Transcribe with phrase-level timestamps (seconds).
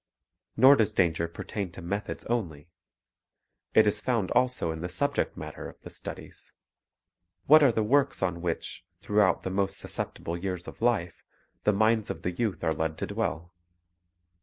[0.57, 2.71] Nor does danger pertain to methods only.
[3.75, 6.53] It is found also in the subject matter of the studies.
[7.45, 11.23] What are the works on which, throughout the most susceptible years of life,
[11.65, 13.53] the minds of the youth are led to dwell?